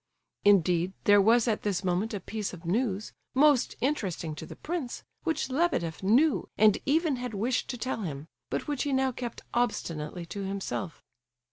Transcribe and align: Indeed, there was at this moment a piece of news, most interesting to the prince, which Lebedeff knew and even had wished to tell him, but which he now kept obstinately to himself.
Indeed, 0.43 0.93
there 1.03 1.21
was 1.21 1.47
at 1.47 1.61
this 1.61 1.83
moment 1.83 2.11
a 2.15 2.19
piece 2.19 2.53
of 2.53 2.65
news, 2.65 3.13
most 3.35 3.75
interesting 3.81 4.33
to 4.33 4.47
the 4.47 4.55
prince, 4.55 5.03
which 5.25 5.49
Lebedeff 5.51 6.01
knew 6.01 6.47
and 6.57 6.79
even 6.87 7.17
had 7.17 7.35
wished 7.35 7.69
to 7.69 7.77
tell 7.77 8.01
him, 8.01 8.25
but 8.49 8.67
which 8.67 8.81
he 8.81 8.93
now 8.93 9.11
kept 9.11 9.43
obstinately 9.53 10.25
to 10.25 10.41
himself. 10.43 11.03